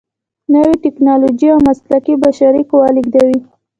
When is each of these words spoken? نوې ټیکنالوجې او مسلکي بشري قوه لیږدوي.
نوې 0.53 0.73
ټیکنالوجې 0.83 1.47
او 1.55 1.59
مسلکي 1.67 2.13
بشري 2.23 2.61
قوه 2.69 2.89
لیږدوي. 2.95 3.39